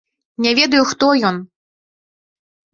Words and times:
Не 0.45 0.53
ведаю, 0.59 0.79
хто 0.95 1.11
ён. 1.31 1.35